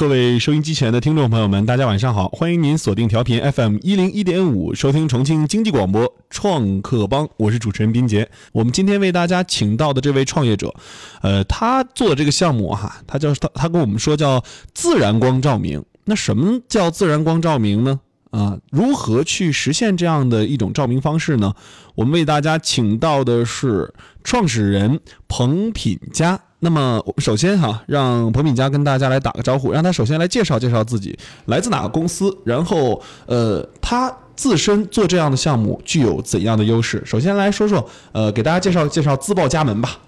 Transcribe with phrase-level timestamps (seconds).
[0.00, 2.26] 各位收音机前的听众朋友们，大家晚上好！
[2.28, 8.26] 欢迎您锁定调频 FM 一零一点五，收听重庆经济广播创客帮，我是主持人斌杰。
[8.52, 10.74] 我们今天为大家请到的这位创业者，
[11.20, 14.42] 呃，他做的这个项目哈，他叫他他跟我们说叫
[14.72, 15.84] 自然光照明。
[16.06, 18.00] 那什么叫自然光照明呢？
[18.30, 21.52] 啊，如何去实现这样的一种照明方式呢？
[21.94, 23.92] 我们为大家请到的是
[24.24, 24.98] 创始人
[25.28, 26.40] 彭品佳。
[26.62, 37.02] 那么，我们首先哈，让彭品佳跟大家来打个招呼，让他首先来介绍介绍自己来自哪个公司，然后呃，他自身做这样的项目具有怎样的优势？
[37.06, 39.98] 首先来说说，呃，给大家介绍介绍自报家门吧。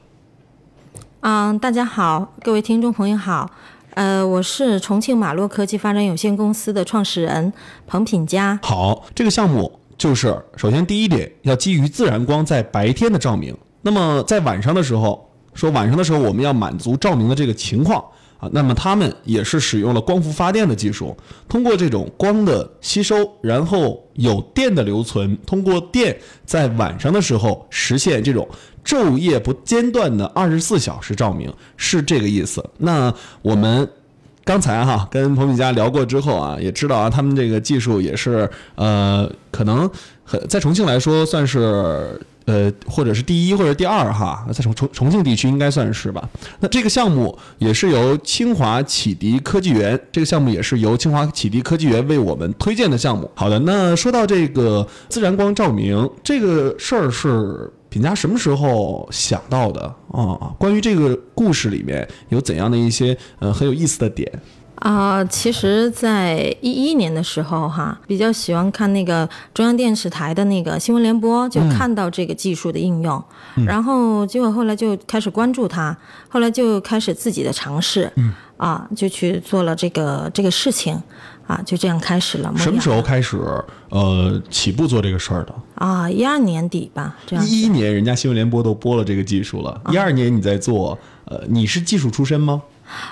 [1.20, 3.50] 嗯，大家好，各位听众朋友好，
[3.94, 7.50] 呃，我是重庆马洛科技发展有限公司的创始人
[7.86, 8.60] 彭品佳。
[8.62, 15.31] 好，这个项目就是首先第一点要基于自然光在白天的照明，那么在晚上的时候。
[15.54, 18.02] 说晚上的时候我们要满足照明的这个情况
[18.38, 21.16] 啊，那么他们也是使用了光伏发电的技术，
[21.48, 28.48] 通过这种光的吸收，然后有电的留存，通过电在晚上的时候实现这种
[28.84, 32.64] 昼夜不间断的二十四小时照明，是这个意思。
[32.78, 33.88] 那我们
[34.44, 39.88] 刚才哈跟彭敏佳聊过之后啊，也知道啊，他们这个技术也是呃，可能
[40.24, 42.20] 很在重庆来说算是。
[42.44, 46.28] 呃，或者是第一，或者第二哈，在重重重庆地区应该算是吧。
[46.60, 53.30] 那这个项目也是由清华启迪科技园，这个项目也是由清华启迪科技园为我们推荐的项目。
[53.34, 60.52] 好的，那说到这个自然光照明这个事儿，是品家什么时候想到的啊？
[60.58, 64.30] 关于这个故事里面有怎样的一些呃很有意思的点？
[64.82, 73.22] 啊，其实，在一一年的时候，哈，比较喜欢看那个中央电视台的那个新闻联播，就看到这个技术的应用，
[73.64, 75.96] 然后结果后来就开始关注它，
[76.28, 78.12] 后来就开始自己的尝试，
[78.56, 81.00] 啊，就去做了这个这个事情，
[81.46, 82.52] 啊，就这样开始了。
[82.56, 83.38] 什么时候开始
[83.90, 85.54] 呃起步做这个事儿的？
[85.76, 87.46] 啊，一二年底吧，这样。
[87.46, 92.60] 一一年人家新闻联播都播了这个技术了，一二年你在做，呃，你是技术出身吗？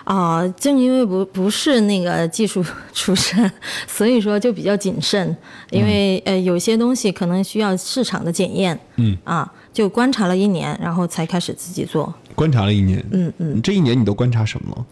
[0.05, 3.51] 啊，正因为不不是那个技术 出身，
[3.87, 5.37] 所以说就比较谨慎，
[5.71, 9.17] 因为呃有些东西可能需要市场的检验，嗯。
[9.25, 12.13] 啊，就观察了一年，然后才开始自己做。
[12.41, 14.87] 观察了一年，嗯嗯，这一年你都观察什么了？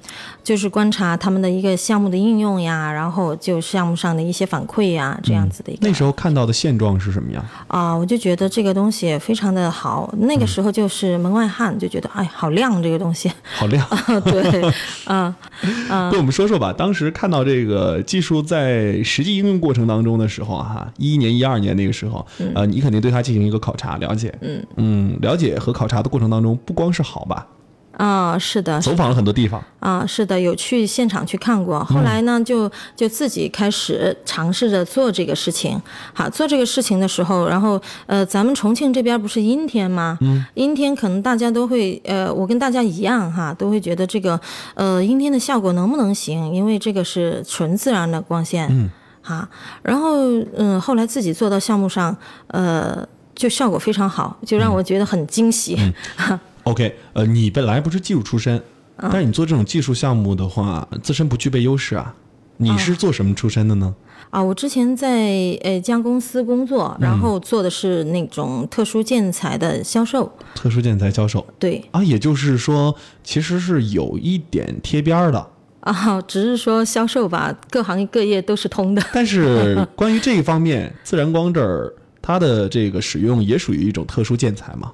[0.44, 5.88] 就是观察他们的一个项目的应用呀，然后就项目上的一些反馈呀，这样子的一个。
[5.88, 7.42] 那时候看到的现状是什么样？
[7.68, 13.82] 啊，我就觉得这个东西非常的好，那个时候就是门外汉，就觉得哎，好亮这个东西，好亮，
[14.26, 14.70] 对，
[15.06, 15.34] 啊
[15.88, 27.37] 啊，跟我们说说吧，当时看到这个技术在实际应用过程当中的时候哈，一一年、一二年那个时候，呃，你肯定对它进行一个考察了解，嗯嗯，了解和考察的过程当中，不光是好吧？
[27.98, 31.82] 啊，是的，走访了很多地方啊，是的，有去现场去看过。
[31.84, 35.80] 后来呢，就就自己开始尝试着做这个事情。
[36.14, 40.16] 好，做这个事情的时候，然后呃，咱们重庆这边不是阴天吗？
[40.20, 44.40] 嗯，阴天可能大家都会呃，我跟大家一样哈，都会觉得这个
[44.74, 46.54] 呃阴天的效果能不能行？
[46.54, 48.88] 因为这个是纯自然的光线，嗯，
[49.20, 49.48] 哈，
[49.82, 50.16] 然后
[50.56, 52.16] 嗯，后来自己做到项目上，
[52.46, 53.04] 呃，
[53.34, 55.76] 就效果非常好，就让我觉得很惊喜。
[56.68, 58.62] OK，呃，你本来不是技术出身，
[58.98, 62.14] 但是你做这种技术项目的话，自身不具备优势啊。
[62.58, 63.94] 你是做什么出身的呢？
[64.28, 65.08] 啊，我之前在
[65.62, 70.30] 呃一家公司工作，然后做的是那种特殊建材的销售。
[70.54, 71.46] 特殊建材销售。
[71.58, 71.82] 对。
[71.92, 75.48] 啊，也就是说，其实是有一点贴边儿的。
[75.80, 79.02] 啊，只是说销售吧，各行各业都是通的。
[79.14, 84.92] 但是关于这一方面，自然光这儿它的这个使用也属于一种特殊建材嘛？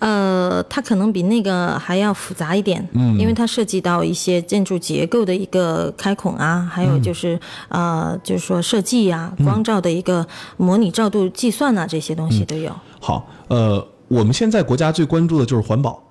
[0.00, 7.38] 呃，它可能比那个还要复杂一点，嗯，因为它涉及到一些建筑结构的一个开孔啊，还有就是
[7.68, 12.74] 呃，就是说设计呀、光照的一个模拟照度计算呐，这些东西都有。
[12.98, 16.02] 好，呃，我们现在国家最关注的就是环保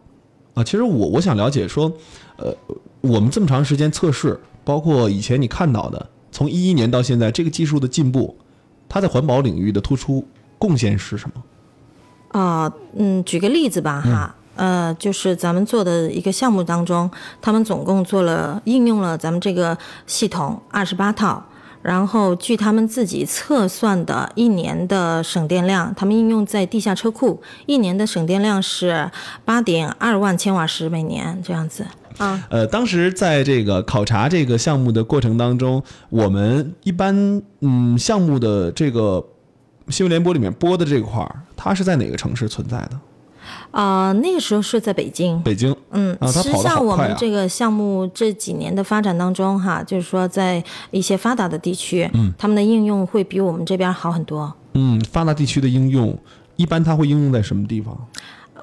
[0.54, 0.64] 啊。
[0.64, 1.92] 其实我我想了解说，
[2.38, 2.56] 呃，
[3.02, 8.38] 我们这么长时间测试，包括以前你看到的，从一一年到现在，这个技术的进步，
[8.88, 10.24] 它在环保领域的突出
[10.60, 11.42] 贡献是什么？
[12.32, 17.10] 啊，嗯，举个例子吧，哈，呃，就是咱们做的一个项目当中，
[17.42, 21.44] 他们总共做了应用了咱们这个系统二十八套，
[21.82, 29.10] 然后据他们自己测算的一年的省电量，他们应用在地下车库，一年的省电量是
[29.44, 31.84] 八点二万千瓦时每年这样子。
[32.20, 39.26] 啊，呃，当时在这个考察这个项目的过程当中，我们一般，嗯，项目的这个。
[39.90, 42.92] 新闻联播里面播的这块儿，它是在哪个城市存在的？
[43.72, 45.42] 啊、那个时候是在北京。
[45.42, 54.54] 北京，嗯，啊其实际跑得好上我们这个项目这几年的发展当中，哈，就是说在一些发达的地区，嗯，他们的应用会比我们这边好很多。
[54.74, 56.18] 嗯，发达地区的应用，
[56.58, 57.98] 一般它会应用在什么地方？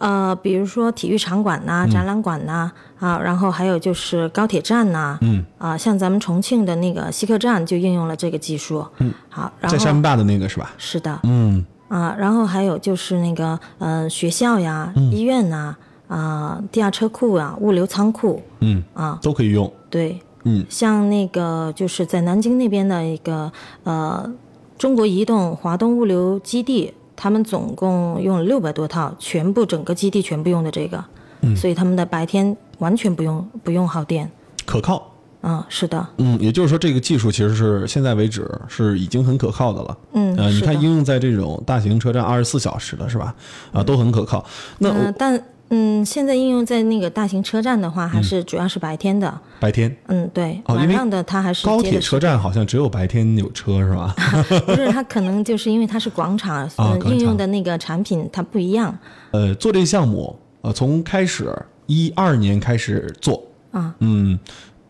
[0.00, 10.72] 呃，比如说体育场馆呐、展览馆呐、啊，然后还有就是高铁站呐、嗯，啊，像咱们重庆的那个西客站就应用了这个技术，嗯，好，然后在厦门大的那个是吧？
[10.78, 15.10] 是的，嗯，啊，然后还有就是那个呃学校呀、嗯。
[15.12, 15.76] 医院呐、
[16.08, 19.70] 啊，地下车库啊、物流仓库嗯，啊，都可以用。
[19.88, 23.50] 对，嗯，像那个就是在南京那边的一个
[23.84, 24.30] 呃
[24.78, 31.02] 中国移动华东物流基地，他们总共用了六百多套，全部整个基地全部用的这个，
[31.40, 34.30] 嗯所以他们的白天完全不用不用耗电。
[34.64, 35.10] 可靠。
[35.42, 39.96] 嗯，是的，嗯，也就是说，这个技术其实是现在为止是已经很可靠的了。
[40.12, 43.32] 嗯，呃，你看应用在这种大型车站二十四小时的是吧？
[43.72, 44.44] 啊，都很可靠。
[44.78, 45.40] 那嗯、但
[45.70, 49.40] 嗯，现在应用在那个大型车站的话，还是主要是白天的。
[49.58, 54.14] 白天嗯，对，晚上的它还是高铁车站好像只有白天有车是吧？
[54.66, 58.96] 不是它可能就是因为它是广场，啊嗯广场应用的那个产品它不一样。
[59.32, 61.52] 呃，做这个项目，呃，从开始
[61.86, 63.42] 一二年开始做，
[63.72, 64.38] 啊，嗯，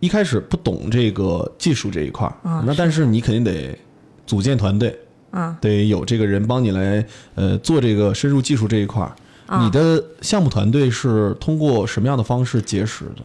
[0.00, 3.78] 一开始不懂这个技术这一块儿，啊那但是你肯定得
[4.26, 4.98] 组建团队，
[5.30, 7.02] 啊，得有这个人帮你来，
[7.34, 9.16] 呃，做这个深入技术这一块儿。
[9.46, 13.22] 啊你的项目团队是通过什么样的方式结识的？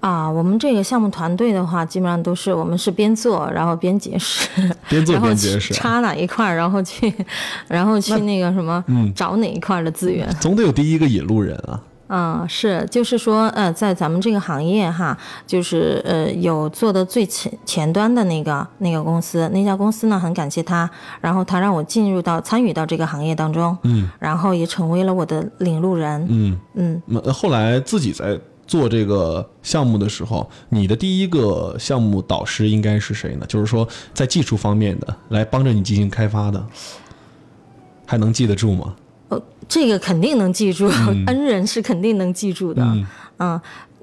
[0.00, 4.48] 啊，我们这个项目团队的话，基本上都是我们是边做，然后边结识，
[4.88, 7.12] 边做边结识，插哪一块儿，然后去，
[7.66, 10.28] 然后去那个什么，嗯找哪一块儿的资源。
[10.40, 11.80] 总得有第一个引路人啊。
[12.08, 15.16] 啊、是，就是说，呃，在咱们这个行业哈，
[15.46, 20.90] 就是呃，有做的最前前端的那个那个公司，那家公司呢，很感谢他，
[21.20, 33.44] 然后他让我进入到参与到这个行业当中，嗯然后也成为了我的领路人，嗯，嗯，那后来自己在做这个项目的时候，你的第一个项目导师应该是谁呢？
[33.46, 36.66] 就是说在技术方面的来帮着你进行开发的，
[38.06, 38.94] 还能记得住吗？
[39.28, 40.88] 呃，这个肯定能记住，
[41.26, 43.06] 恩人是肯定能记住的，嗯。
[43.38, 43.60] 嗯，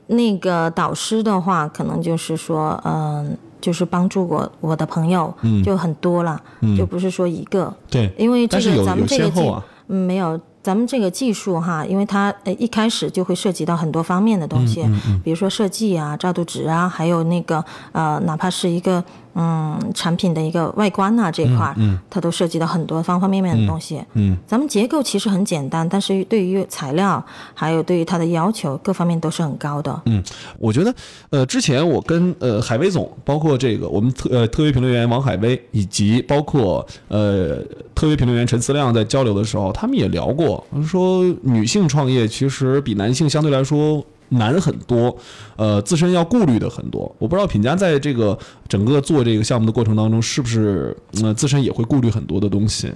[0.07, 6.77] 那个导师的话，可能就是说，嗯、就是帮助过我的朋友，嗯就很多了，嗯。
[6.77, 9.41] 就不是说一个，对，因为这个咱们这个技。
[9.87, 19.03] 嗯，没有，咱们这个技术哈，因为它呃一开始就会涉及到很多方面的东西，嗯比如说设计啊、照度值啊，还有那个呃，哪怕是一个
[19.35, 21.75] 嗯产品的一个外观呐、这一块儿，
[22.09, 24.01] 它都涉及到很多方方面面的东西。
[24.13, 27.23] 嗯咱们结构其实很简单，但是对于材料
[27.53, 30.01] 还有对于它的要求各方面都是很高的。
[30.05, 30.23] 嗯，
[30.57, 30.93] 我觉得，
[31.29, 37.57] 呃，之前我跟呃海威总，包括这个我们特呃特约评论员王海威，以及包括呃
[37.93, 45.15] 特约评论员陈思亮在交流的时候，他们也聊过，说女性创业其实比男性相对来说难很多，
[45.55, 47.13] 呃，自身要顾虑的很多。
[47.19, 48.37] 我不知道品家在这个
[48.67, 52.91] 整个做这个项目的过程当中，是不是呃自身也会顾虑很多的东西？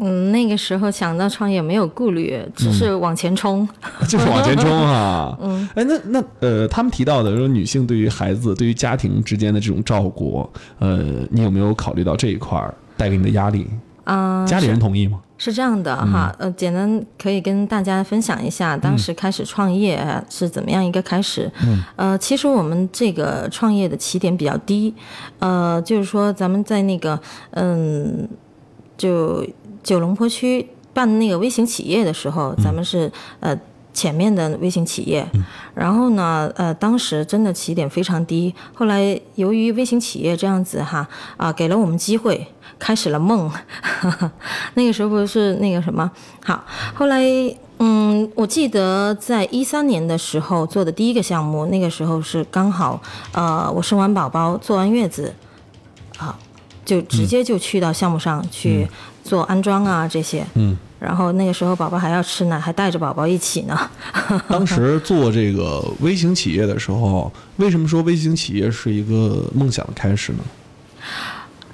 [0.00, 3.68] 嗯，那个时候想到创业没有顾虑，只是往前冲。
[4.08, 5.36] 就是往前冲啊！
[5.42, 10.48] 嗯，哎，那那呃，他们提到的说女性对于孩子、对于家庭之间的这种照顾，
[10.78, 13.66] 呃，你有没有考虑到这一块儿带给你的压力？
[14.04, 15.20] 啊、家里人同意吗？
[15.38, 21.50] 是这样的哈，呃，简单可以跟大家分享一下当时开始创业呃是怎么样一个开始。
[21.64, 24.92] 嗯，呃，其实我们这个创业的起点比较低，
[25.38, 27.18] 呃，就是说咱们在那个
[27.52, 28.28] 嗯，
[28.96, 29.46] 就
[29.82, 33.56] 九龙坡区办那个微型企业的时候，咱们是呃。
[33.94, 35.26] 前面的微型企业，
[35.74, 38.54] 然后呢，呃，当时真的起点非常低。
[38.72, 42.46] 后来由于微型企业这样子哈，啊、给了我们机会，
[42.78, 43.50] 开始了梦。
[44.74, 46.10] 那个时候不是那个什么
[46.44, 47.22] 好，后来
[47.78, 53.00] 嗯，我记得在一三年的时候做的第一个项目，那个时候是刚好
[53.32, 55.32] 呃，我生完宝宝坐完月子，
[56.18, 56.36] 啊，
[56.84, 58.88] 就直接就去到项目上去
[59.22, 60.44] 做安装啊这些。
[60.54, 63.78] 嗯，然后那个时候宝宝还要吃奶，还带着宝宝一起呢。
[64.48, 70.38] 当时做这个微型企业的时候，为什么说微型企业是一个梦想的开始呢？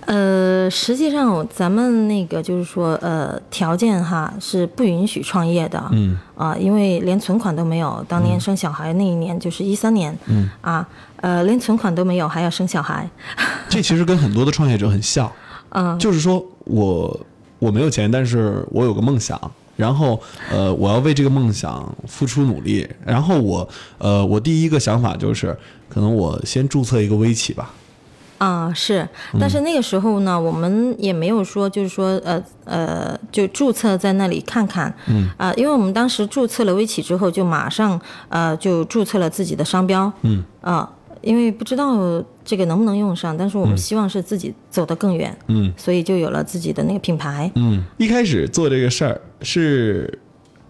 [0.07, 6.19] 呃，实际上咱们那个就是说，呃，条件哈是不允许创业的，嗯。
[6.37, 8.05] 啊、因为连存款都没有。
[8.09, 10.51] 当年生小孩那一年就是一三年，嗯。
[10.61, 13.09] 啊，呃，连存款都没有，还要生小孩，
[13.71, 15.31] 这其实跟很多的创业者很像，
[15.71, 17.21] 嗯， 就是说我
[17.59, 19.41] 我没有钱，但是我有个梦想，
[19.77, 20.21] 然后
[20.51, 23.69] 呃，我要为这个梦想付出努力，然后我
[23.99, 25.57] 呃，我第一个想法就是，
[25.89, 27.73] 可能我先注册一个微企吧，
[28.45, 29.09] 啊，是，
[29.41, 37.99] 但是那个时候呢，我们也没有说，就是说，呃呃，就注册在那里看看，嗯，啊、因为我们当时注册了微企之后，就马上
[38.29, 40.87] 呃就注册了自己的商标，嗯，啊、
[41.23, 50.19] 因为不知道这个能不能用上，但是我们希望是自己走得更远，嗯，所以就有了自己的那个品牌，嗯，一开始做这个事儿是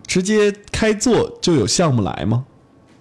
[0.07, 2.45] 直接开做就有项目来吗？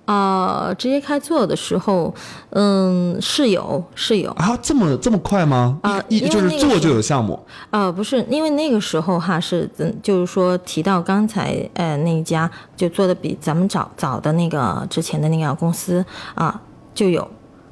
[0.05, 2.13] 啊、直接开做的时候，
[2.49, 5.79] 嗯，是有是有，啊，这么这么快吗？
[5.81, 7.39] 啊一一就是做就有项目。
[7.69, 16.03] 呃，不是，因为那个时候哈是，嗯，就是说提到刚才呃那一家就做的比咱们早早的那个之前的那个公司
[16.35, 16.59] 啊
[16.93, 17.25] 就有，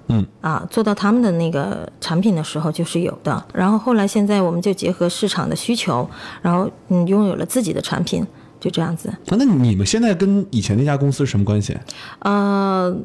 [0.08, 0.26] 嗯。
[0.40, 6.10] 啊做到他们的那个产品的时候就是有的，然后后来现在我们就结合市场的需求，
[6.42, 8.26] 然后嗯拥有了自己的产品，
[8.62, 9.10] 就这样子。
[9.10, 11.76] 啊那你们现在跟以前那家公司是什么关系？
[12.20, 12.96] 呃，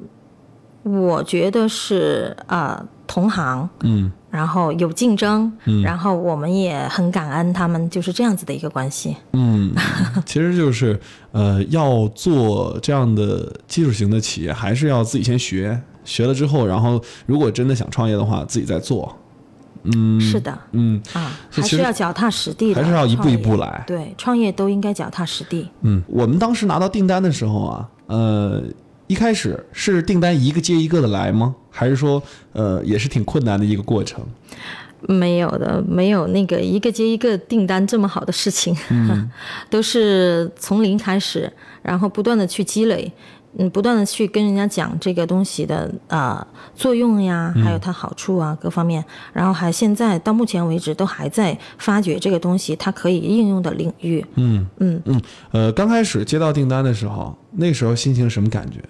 [0.85, 9.17] 我觉得是呃同行，嗯然后有竞争，嗯然后我们也很感恩他们，就是这样子的一个关系。
[9.33, 9.73] 嗯，
[10.27, 11.01] 其实就是
[11.33, 19.17] 呃，要做这样的技术型的企业，还是要自己先学，学了之后，然后如果真的想创业的话，自己再做。
[19.95, 25.69] 嗯，是的，嗯啊，还是要脚踏实地的，还是要一步一步来对，创业都应该脚踏实地。
[25.83, 28.63] 嗯，我们当时拿到订单的时候啊，呃，
[29.07, 31.55] 一开始是订单一个接一个的来吗？
[31.71, 34.25] 还是说呃也是挺困难的一个过程？
[35.09, 39.31] 没有的，没有那个一个接一个订单这么好的事情，嗯
[39.71, 41.53] 都是从零开始，
[41.83, 43.13] 然后不断的去积累，
[43.59, 54.25] 嗯，不断的去跟人家讲这个东西的呃作用呀，嗯还有它好处啊各方面，然后还现在到目前为止都还在发掘这个东西它可以应用的领域。
[54.35, 55.23] 嗯嗯嗯，
[55.53, 58.81] 呃，刚开始接到订单的时候，那时候心情什么感觉？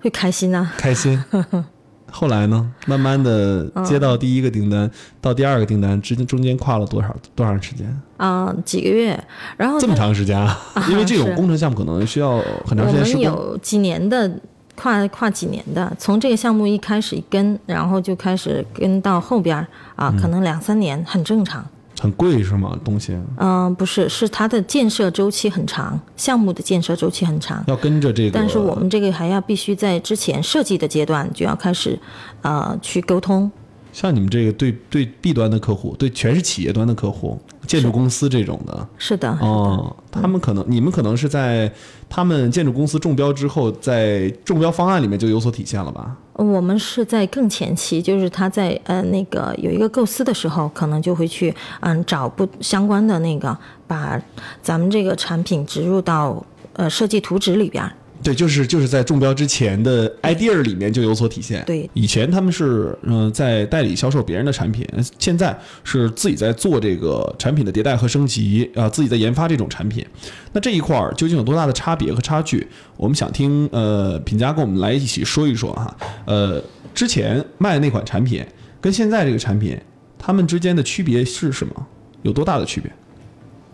[0.00, 1.22] 会开心啊，开心。
[2.16, 2.70] 后来呢？
[2.86, 4.88] 慢慢的接到第一个订单，
[5.20, 8.00] 到第二个订单之间中间跨了多少多长时间？
[8.18, 9.18] 啊、几个月，
[9.56, 10.56] 然后这么长时间啊！
[10.88, 13.22] 因为这种工程项目可能需要很长时间施工。
[13.22, 14.30] 有几年的
[14.76, 19.66] 跨跨几年的，从这个项目一开始一跟，然后就开始跟到后边儿
[19.96, 21.66] 啊，嗯可能两三年很正常。
[22.00, 22.76] 很贵是吗？
[22.84, 27.64] 东西嗯、不是，是它的建设周期很长，项目的建设周期很长。
[27.66, 28.30] 要跟着这个。
[28.32, 31.98] 但是我们这个还要必须在之前设计的阶段就要开始，
[32.42, 33.50] 呃，去沟通。
[33.94, 38.86] 像你们这个对对 B 端的客户，对全是企业端的客户，建筑公司这种的。
[38.98, 41.72] 是的，哦，他们可能你们可能是在
[42.08, 46.16] 他们建筑公司中标之后，在中标方案里面就有所体现了吧？
[46.32, 54.20] 我们是在更前期，就是他在呃那个有一个构思的时候，可能就会去嗯找不相关的那个，把
[54.60, 57.92] 咱们这个产品植入到呃设计图纸里边儿。
[58.24, 61.62] 对，就是就是在中标之前的 idea 里面就有所体现。
[61.66, 64.84] 对以前他们是嗯、呃在代理销售别人的产品，
[65.18, 70.04] 现在是自己在做这个产品的迭代和升级啊、自己在研发这种产品。
[70.52, 72.66] 那这一块儿究竟有多大的差别和差距？
[72.96, 75.94] 我们想听呃品家跟我们来一起说一说哈。
[76.24, 76.62] 呃，
[76.94, 78.42] 之前卖的那款产品
[78.80, 79.78] 跟现在这个产品，
[80.18, 81.86] 他们之间的区别是什么？
[82.22, 82.90] 有多大的区别？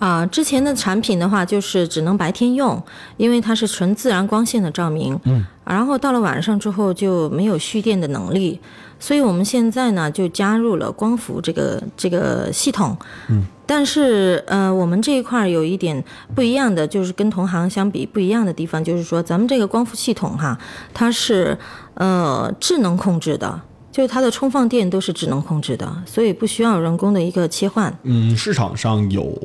[0.01, 2.83] 啊、之前的产品的话，就是只能白天用，
[3.17, 5.17] 因为它是纯自然光线的照明。
[5.25, 5.45] 嗯。
[5.65, 8.59] 然后到了晚上之后就没有蓄电的能力，
[8.99, 12.97] 所以我们现在呢就加入了光伏这个这个系统。
[13.29, 13.45] 嗯。
[13.67, 16.03] 但是呃，我们这一块儿有一点
[16.35, 20.59] 不一样的，就是跟同行相比不一样的地方，就是说咱们这个光伏系统哈，
[20.93, 21.57] 它是
[21.95, 23.61] 呃智能控制的。
[23.93, 27.93] 就是它的充放电都是智能控制的，所以不需要人工的一个切换。
[28.05, 29.37] 嗯，市场上有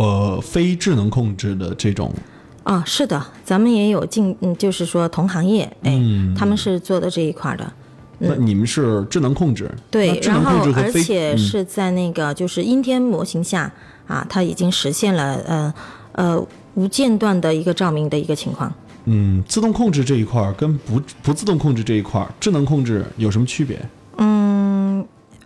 [0.00, 2.10] 呃非智能控制的这种
[2.62, 7.70] 啊，是的，咱们也有进，嗯，就是说同行业，哎，嗯他们是做的这一块儿的，
[8.18, 9.70] 那你们是智能控制？
[9.90, 13.70] 对，然后而且嗯是在那个就是阴天模型下
[14.06, 15.74] 啊，它已经实现了呃
[16.12, 18.72] 呃无间断的一个照明的一个情况。
[19.04, 23.78] 嗯，自动控制这一块跟不不自动控制这一块，智能控制有什么区别？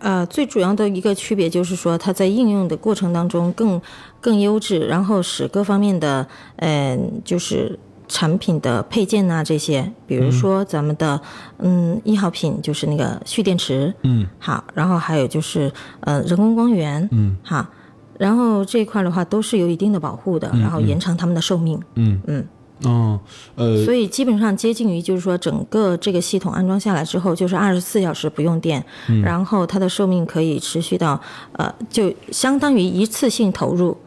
[0.05, 3.81] 呃，最主要的一个区别就是说，它在应用的过程当中更
[4.21, 11.19] 更优质，然后使各方面的，嗯、就是产品的配件呐、这些，比如说咱们的，
[11.57, 15.71] 嗯，一号品就是那个蓄电池，嗯，好，然后还有就是
[16.01, 17.65] 呃人工光源，嗯，好，
[18.19, 22.21] 然后这一块的话都是有一定的保护的，然后延长它们的寿命，嗯。
[22.27, 22.45] 嗯。
[22.83, 23.17] 哦，
[23.55, 28.85] 呃，所以基本上接近于就是说，整个这个系统安装下来之后，就是二十四小时不用电，
[29.23, 31.19] 然后它的寿命可以持续到
[31.53, 33.97] 呃，就相当于一次性投入，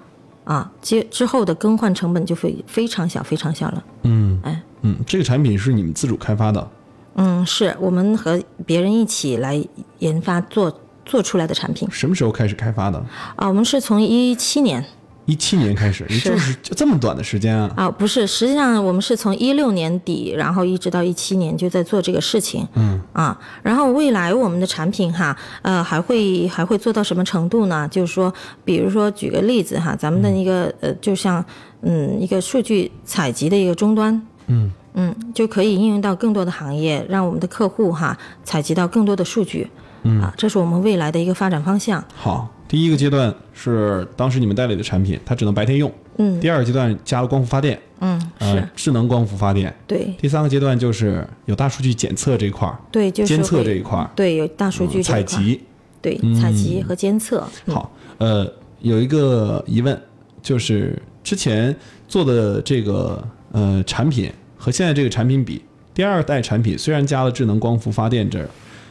[0.44, 3.84] 啊，接之后的更换成本就非非常小，非常小了。
[4.02, 6.70] 嗯哎，嗯，这个产品是你们自主开发的，
[7.14, 9.58] 嗯，是我们和别人一起来
[10.00, 10.70] 研发做
[11.06, 13.02] 做出来的产品什么时候开始开发的？
[13.34, 13.48] 啊。
[13.48, 14.84] 我们是从一七年
[15.28, 17.70] 一七年开始，也就是就这么短的时间啊。
[17.76, 22.66] 啊，不是，实际上我们是从一六年底，然后一直到一七年就在做这个事情。
[22.74, 27.86] 嗯啊，然后未来我们的产品哈，呃，还会还会做到什么程度呢？
[27.90, 28.32] 就是说，
[28.64, 31.44] 比如说举个例子哈，咱们的一个呃，就像
[31.82, 34.26] 嗯一个数据采集的一个终端。
[34.46, 39.68] 嗯嗯，就可以应用到更多的行业，让我们的客户哈采集到更多的数据。
[40.04, 42.02] 嗯啊，这是我们未来的一个发展方向。
[42.16, 45.90] 好，第一个阶段是当时你们代理的产品，它只能白天用。
[46.18, 49.74] 嗯第二个阶段加了光伏发电，嗯，呃是，智能光伏发电。
[49.86, 55.60] 对第三个阶段就是有大数据检测这一块儿，对，就是监测这一块儿，对，有大数据嗯采集。
[56.00, 57.44] 对，采集和监测。
[57.66, 58.46] 嗯好，呃，
[58.80, 60.00] 有一个疑问，
[60.40, 61.74] 就是之前
[62.06, 63.20] 做的这个
[63.50, 65.60] 呃产品和现在这个产品比，
[65.92, 68.48] 第二代产品虽然加了智能光伏发电这儿，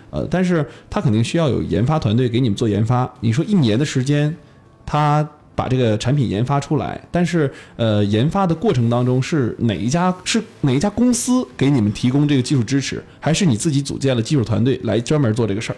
[0.09, 3.11] 呃，但是它肯定需要有研发团队给你们做研发。
[3.21, 4.35] 你说一年的时间，
[4.85, 15.77] 它把这个产品研发出来，但是呃，研发的过程当中是哪一家是哪一家公司给你们提供这个技术支持，还是你自己组建了技术团队来专门做这个事儿？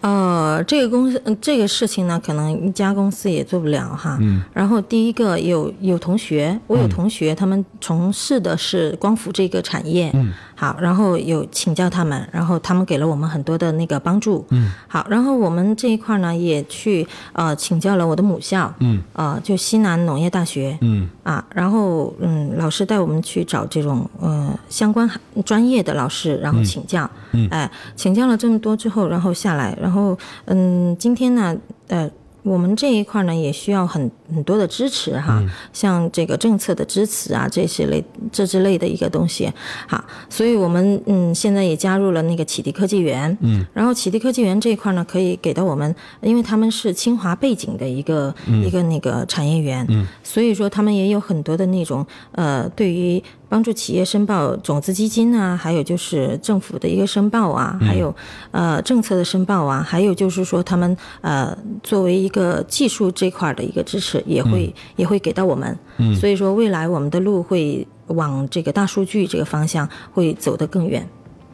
[0.00, 4.16] 呃，这个公司，嗯这个事情呢，可能一家公司也做不了哈。
[4.20, 4.42] 嗯。
[4.54, 10.08] 然后第一个有有同学，我有同学，他们从事的是光伏这个产业。
[10.14, 10.32] 嗯。
[10.60, 14.44] 好，然后有请教他们，然后他们给了我们很多的那个帮助。
[14.50, 14.68] 嗯。
[14.88, 18.74] 好，然后我们这一块呢，也去呃请教了我的母校。
[18.80, 19.00] 嗯。
[19.12, 20.76] 呃，就西南农业大学。
[20.80, 32.10] 嗯啊，然后嗯，老师带我们去找这种呃相关行专业的老师，然后请教，嗯哎，请教了这么多之后，然后下来，然后嗯，今天呢，呃。
[32.42, 35.42] 我们这一块呢，也需要很很多的支持哈，
[35.72, 38.02] 像这个政策的支持啊，这些类
[38.32, 39.52] 这之类的一个东西，
[39.86, 58.14] 哈，所以我们嗯现在也加入了那个启迪科技园，嗯，然后启迪科技园这一块呢，可以给到我们，因为他们是清华背景的一个、一个那个产业园，嗯，所以说他们也有很多的那种呃，对于帮助企业申报种子基金啊，还有就是政府的一个申报啊，还有
[58.50, 65.78] 呃政策的申报啊，还有就是说他们呃作为一个技术这块儿的一个支持，也会、也会给到我们。
[65.98, 71.08] 嗯，所以说未来我们的路会往这个大数据这个方向会走得更远。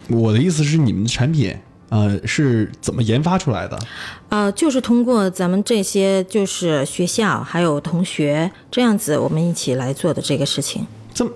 [0.09, 1.57] 我的意思是，你们的产品
[1.89, 3.79] 呃是怎么研发出来的？
[4.29, 10.87] 呃，就是通过咱们这些就是学校还有同学这样子，我们一起来做的这个事情。
[11.13, 11.31] 这么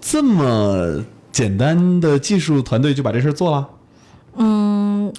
[0.00, 3.68] 这么简单的技术团队就把这事儿做了？
[4.36, 5.12] 嗯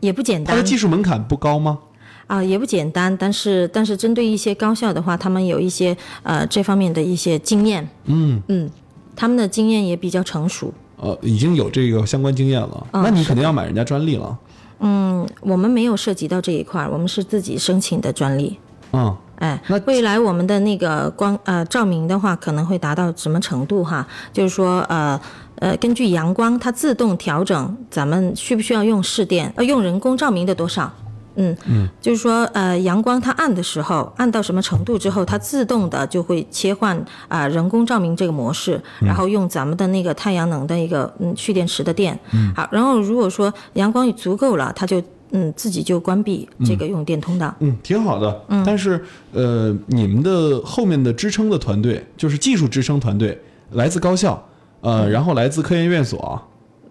[0.00, 1.78] 也不简单它的技术门槛不高吗？
[2.26, 8.70] 啊、也不简单，但是但是针对一些高校的话，他们有一些呃这方面的一些经验，嗯嗯，
[9.14, 10.72] 他们的经验也比较成熟。
[10.96, 14.38] 呃，已经有这个相关经验了，嗯那你肯定要买人家专利了。
[14.80, 18.58] 嗯，我们没有涉及到这一块，我们是自己申请的专利。
[18.92, 24.06] 嗯，哎那，未来我们的那个光呃照明的话，可能会达到什么程度哈？
[24.32, 25.20] 就是说呃
[25.56, 30.92] 呃，根据阳光它自动调整，咱们需不需要用市电呃用人工照明的多少？
[31.36, 42.18] 嗯嗯，就是说呃阳光它暗的时候，暗到什么程度之后，它自动的就会切换啊、人工照明这个模式，然后用咱们的那个太阳能的一个嗯蓄电池的电。
[42.32, 47.52] 嗯，好，然后如果说阳光足够了，它就嗯自己就关闭这个用电通道。
[47.60, 48.40] 嗯，挺好的。
[48.64, 53.36] 但是呃，你们的后面的支撑的团队，就是技术支撑团队，
[53.72, 54.40] 来自高校，
[54.80, 56.40] 呃，然后来自科研院所，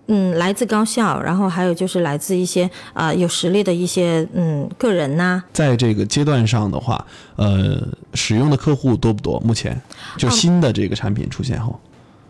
[0.07, 7.05] 嗯，来自高校，然后还有就是来自一些啊、呃有实力的一些嗯个人呐、在这个阶段上的话，
[7.37, 7.81] 呃，
[8.13, 9.39] 使用的客户多不多？
[9.39, 9.81] 目前
[10.17, 11.79] 就新的这个产品出现后，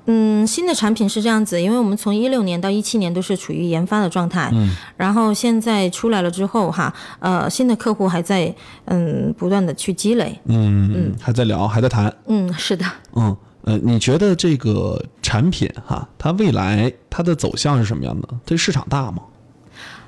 [0.06, 8.54] 嗯，新的产品是这样子，因为我们从一六年到一七年都是处于研发的状态，嗯，然后现在出来了之后哈，呃，新的客户还在
[8.86, 10.94] 嗯不断的去积累，嗯。
[10.94, 18.28] 嗯，还在聊，还在谈，嗯，是的，嗯呃，你觉得这个产品哈，它未来它的走向是什么样的？
[18.46, 19.24] 这市场大吗？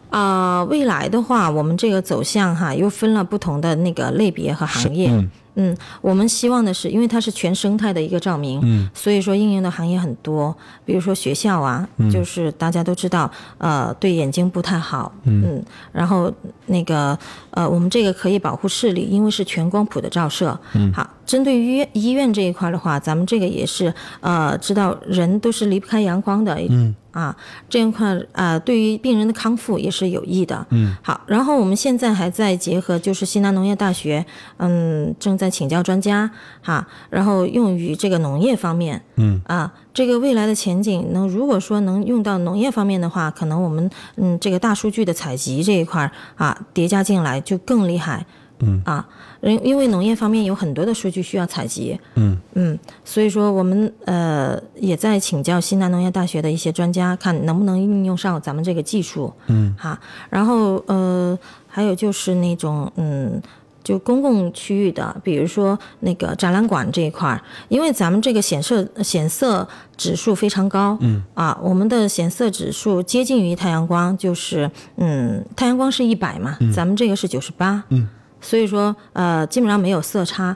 [0.09, 5.09] 啊、未来的话，我们这个走向哈，又分了不同的那个类别和行业。
[5.11, 15.63] 嗯嗯，我们希望的是，因为它是全生态的一个照明，嗯，所以说应用的行业很多，比如说学校啊，就是大家都知道，呃，对眼睛不太好，嗯，
[15.93, 16.29] 然后
[16.65, 17.17] 那个
[17.51, 26.95] 呃，我们这个可以保护视力，因为是全光谱的照射，嗯，好，针对于医院这一块的话，咱们这个也是呃，知道人都是离不开阳光的，嗯。
[27.15, 27.33] 啊，
[27.69, 30.67] 这一块啊、对于病人的康复也是有益的。
[30.71, 34.25] 嗯，好，然后我们现在还在结合，就是西南农业大学，
[34.57, 36.29] 嗯，正在在请教专家
[36.61, 48.25] 哈，然后用于这个农业方面，嗯啊，这个未来的前景能如果说能用到农业方面的话，可能我们嗯这个大数据的采集这一块儿啊叠加进来就更厉害，
[48.59, 48.81] 嗯。
[48.85, 49.07] 啊，
[49.41, 52.37] 因因为农业方面有很多的数据需要采集，嗯。
[52.53, 59.75] 嗯，所以说我们呃也在请教西南农业大学的一些专家，看能不能应用上咱们这个技术，嗯。
[59.77, 61.37] 哈，然后呃
[61.67, 63.41] 还有就是那种嗯。
[63.85, 67.39] 就公共区域的，比如说那个展览馆这一块儿，
[67.69, 71.21] 因为咱们这个显色显色指数非常高，嗯。
[71.35, 78.09] 啊，我们的显色指数接近于太阳光，就是嗯，太阳光是一百嘛，咱们这个是九十八，嗯，
[78.45, 80.55] 所以说呃，基本上没有色差，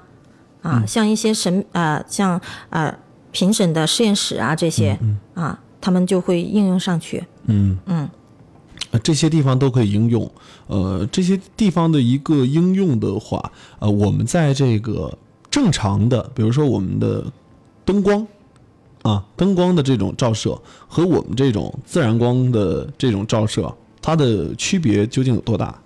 [0.62, 2.95] 啊，像一些审呃像呃
[3.32, 4.97] 评审的实验室啊这些，
[5.34, 8.08] 啊，他们就会应用上去，嗯嗯。
[8.91, 10.32] 呃，这些地方都可以应用。
[10.67, 15.15] 呃，这些地方的一个应用的话，呃，我们在这个
[15.52, 17.23] 正常的，比如说我们的
[17.86, 18.25] 灯光
[19.04, 23.71] 啊，灯光的这种照射和我们这种自然光的这种照射，
[24.02, 25.80] 它的区别究竟有多大？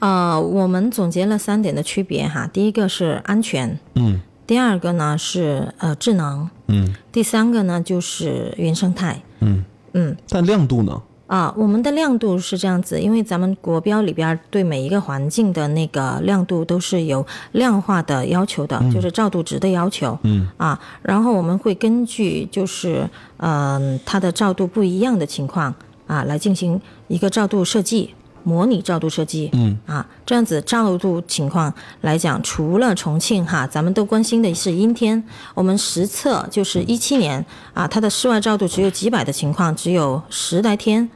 [0.00, 9.22] 呃，我们总结了三点的区别哈，第一个是安全，嗯第二个呢是呃智能，嗯第三个呢就是原生态。
[9.40, 11.00] 嗯，嗯但亮度呢？
[11.26, 20.16] 啊，我们的亮度是这样子，因为咱们国标里边对每一个环境的那个亮度都是有量化的要求的，就是照度值的要求。
[20.24, 25.74] 嗯啊，然后我们会根据就是嗯、它的照度不一样的情况
[26.06, 26.78] 啊来进行
[27.08, 28.14] 一个照度设计。
[28.44, 35.22] 模拟照度设计，嗯啊，这样子照度情况来讲，除了重庆哈，咱们都关心的是阴天。
[35.54, 41.08] 我们实测就是一七年啊，它的室外照度只有几百的情况，只有十来天。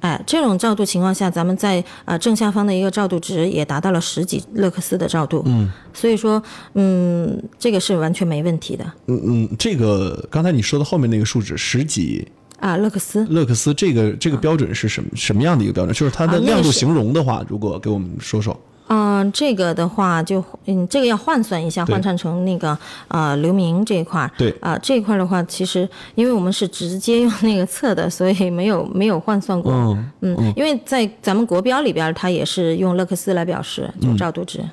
[0.00, 5.42] 哎，这种照度情况下，咱们在呃正下方的一个照度值也达到了十几勒克斯的照度。
[5.46, 6.40] 嗯所以说，
[6.74, 12.28] 嗯，这个是完全没问题的嗯嗯，这个刚才你说的后面那个数值十几
[12.60, 13.24] 啊，勒克斯。
[13.26, 15.94] 勒克斯，这个这个标准是什么什么样的一个标准？
[15.94, 18.58] 就是它的亮度形容的话，如果给我们说说。
[18.90, 22.76] 嗯、这个的话就嗯，这个要换算一下，换算成那个
[23.08, 24.30] 呃流明这一块儿。
[24.38, 29.72] 对啊、这一块儿的话，其实因为我们是直接用那个测的，所以没有 没有换算过。
[29.74, 34.64] 嗯嗯，因为在咱们国标里边，它也是用勒克斯来表示，就照度值。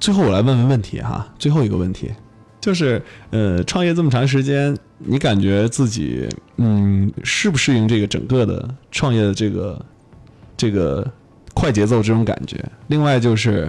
[0.00, 2.10] 最后我来问问问题哈，最后一个问题，
[2.62, 9.84] 就是呃，创业这么长时间，你感觉自己嗯适不适应这个整个的创业的这个
[10.56, 11.06] 这个
[11.54, 12.62] 快节奏这种感觉？
[12.88, 13.68] 另外就是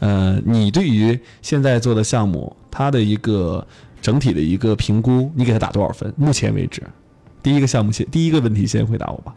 [0.00, 3.66] 呃，你对于现在做的项目，它的一个
[4.00, 6.12] 整体的一个评估，你给它打多少分？
[6.16, 6.82] 目前为止，
[7.42, 9.34] 第一个项目先，第一个问题先回答我吧。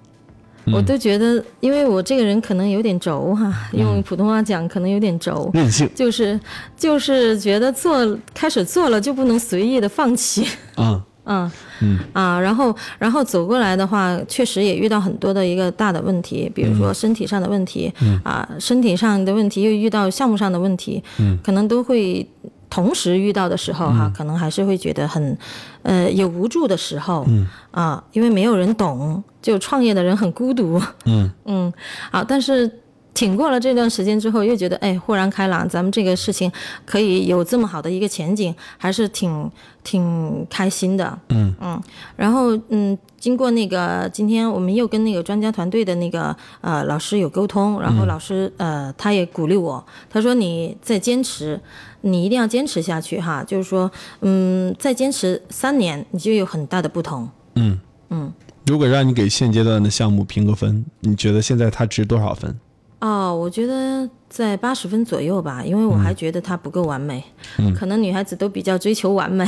[0.66, 5.50] 我都觉得，因为我这个人可能有点轴哈，用普通话讲可能有点轴。
[5.56, 6.40] 任性就是
[6.78, 10.44] 就是觉得做开始做了就不能随意的放弃，
[10.76, 11.04] 啊，嗯
[11.82, 12.00] 嗯。
[12.14, 17.92] 啊，然后然后走过来的话，确实也遇到很多的一个大的问题，比如说身体上的问题，
[18.24, 21.38] 啊，身体上的问题又遇到项目上的问题，嗯。
[21.44, 22.28] 可能都会
[22.70, 25.38] 同时遇到的时候哈，可能还是会觉得很，
[25.84, 27.48] 呃，有无助的时候，嗯。
[27.72, 31.30] 啊，因为没有人懂，就创业的人很孤独，嗯。
[31.46, 31.74] 嗯，
[32.12, 32.70] 啊，但是
[33.14, 36.52] 挺过了这段时间之后，又觉得哎，豁然开朗，咱们这个事情
[36.86, 39.52] 可以有这么好的一个前景，还是挺
[39.84, 41.20] 挺开心的。
[41.30, 41.82] 嗯嗯，
[42.16, 51.60] 然后嗯，经过那个今天我们又跟那个专家团队的那个呃老师有沟通，然后老师、呃他也鼓励我，他说你再坚持，
[52.02, 57.30] 你一定要坚持下去哈，就是说嗯，再坚持三年，你就有很大的不同。
[57.56, 58.34] 嗯嗯。
[58.68, 62.58] 如果让你给现阶段的项目评个分，你觉得现在它值多少分？
[63.02, 67.24] 哦，我觉得在八十分左右吧，因为我还觉得它不够完美。
[67.58, 69.46] 嗯可能女孩子都比较追求完美。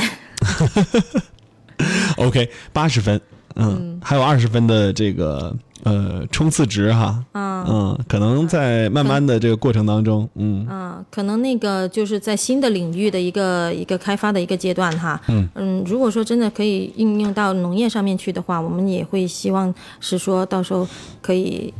[2.18, 3.20] OK，八十分，
[3.56, 15.20] 嗯，还有二十分的这个呃冲刺值哈，嗯嗯，可能在慢慢的这个过程当中，嗯嗯，可能那个就是在新的领域的一个一个开发的一个阶段哈。
[15.28, 20.86] 嗯嗯如果说真的可以应用到农业上面去的话，我们也会希望是说到时候
[21.20, 21.72] 可以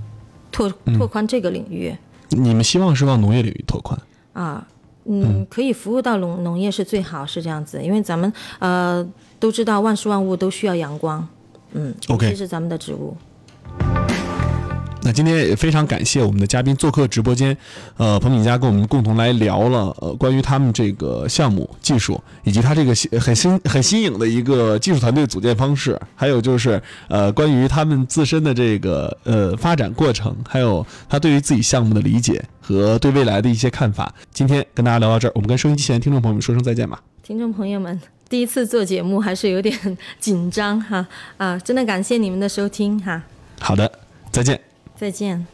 [0.54, 1.92] 拓拓宽这个领域。
[2.30, 4.00] 你们希望是往农业领域拓宽，
[4.32, 4.66] 啊，
[5.04, 9.06] 嗯，可以服务到农农业是最好，是这样子，因为咱们呃
[9.38, 11.26] 都知道万事万物都需要阳光，
[11.72, 13.16] 嗯，尤 OK 这是咱们的植物。
[15.04, 17.54] 那今天也非常感谢我们的嘉宾做客直播间，
[17.98, 34.10] 呃，彭敏佳跟我们共同来聊了呃关于他们这个项目技术，以及他这个新很新很新颖的一个技术团队组建方式，还有就是呃关于他们自身的这个呃发展过程，还有他对于自己项目的理解和对未来的一些看法。
[34.32, 37.02] 今天跟大家聊到这儿，我们跟收音机前的听众朋友们说声再见吧。
[37.22, 43.22] 听众朋友们，第一次做节目还是有点紧张哈啊，真的感谢你们的收听哈。
[43.60, 43.90] 好的，
[44.32, 44.73] 再见。
[44.96, 45.53] 再见。